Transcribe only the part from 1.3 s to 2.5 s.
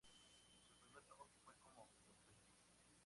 fue como conserje.